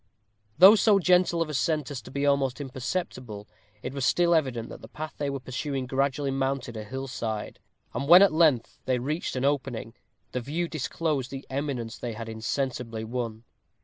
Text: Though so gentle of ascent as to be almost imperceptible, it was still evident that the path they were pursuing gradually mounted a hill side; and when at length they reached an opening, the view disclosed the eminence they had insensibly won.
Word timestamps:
Though 0.57 0.73
so 0.73 0.97
gentle 0.97 1.43
of 1.43 1.49
ascent 1.51 1.91
as 1.91 2.01
to 2.01 2.09
be 2.09 2.25
almost 2.25 2.59
imperceptible, 2.59 3.47
it 3.83 3.93
was 3.93 4.03
still 4.03 4.33
evident 4.33 4.69
that 4.69 4.81
the 4.81 4.87
path 4.87 5.13
they 5.19 5.29
were 5.29 5.39
pursuing 5.39 5.85
gradually 5.85 6.31
mounted 6.31 6.75
a 6.75 6.83
hill 6.83 7.05
side; 7.05 7.59
and 7.93 8.07
when 8.09 8.23
at 8.23 8.33
length 8.33 8.79
they 8.85 8.97
reached 8.97 9.35
an 9.35 9.45
opening, 9.45 9.93
the 10.31 10.41
view 10.41 10.67
disclosed 10.67 11.29
the 11.29 11.45
eminence 11.51 11.99
they 11.99 12.13
had 12.13 12.29
insensibly 12.29 13.03
won. 13.03 13.43